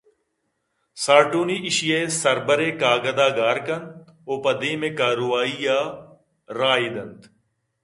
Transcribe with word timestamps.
سارڈونی 1.03 1.57
ایشیءِ 1.67 1.99
سر 2.21 2.37
برے 2.45 2.69
کاگد 2.81 3.19
ءَ 3.25 3.35
گار 3.37 3.57
کنت 3.65 3.89
ءُپہ 4.31 4.51
دیم 4.59 4.81
ءِ 4.87 4.89
کاروئی 4.97 5.53
ءَ 5.79 5.99
راہ 6.57 6.77
ئِے 6.81 6.89
دنت 6.93 7.21